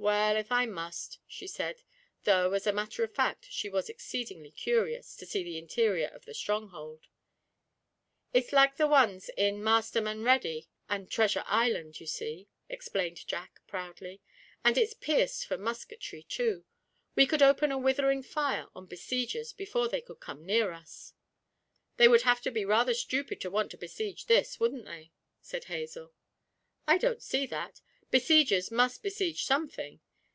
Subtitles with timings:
[0.00, 1.82] 'Well, if I must,' she said;
[2.22, 6.24] though, as a matter of fact, she was exceedingly curious to see the interior of
[6.24, 7.08] the stronghold.
[8.32, 14.22] 'It's like the ones in "Masterman Ready" and "Treasure Island," you see,' explained Jack, proudly.
[14.64, 16.64] 'And it's pierced for musketry, too;
[17.16, 21.12] we could open a withering fire on besiegers before they could come near us.'
[21.96, 25.10] 'They would have to be rather stupid to want to besiege this, wouldn't they?'
[25.42, 26.12] said Hazel.
[26.86, 27.80] 'I don't see that
[28.10, 30.00] besiegers must besiege something.